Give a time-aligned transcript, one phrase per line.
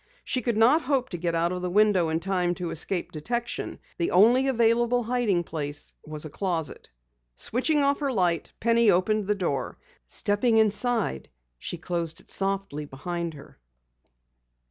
[0.23, 3.77] She could not hope to get out the window in time to escape detection.
[3.99, 6.89] The only available hiding place was a closet.
[7.35, 9.77] Switching off her light, Penny opened the door.
[10.07, 11.29] Stepping inside,
[11.59, 13.59] she closed it softly behind her.